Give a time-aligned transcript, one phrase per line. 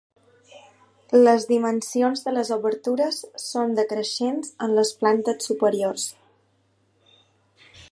[1.27, 6.09] Les dimensions de les obertures són decreixents en les plantes superiors.